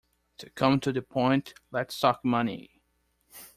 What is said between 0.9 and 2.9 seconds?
the point: let's talk money.